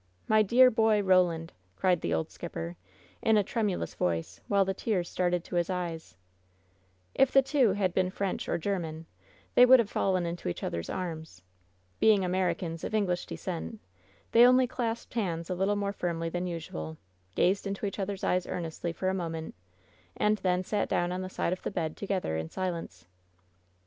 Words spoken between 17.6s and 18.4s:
into each other's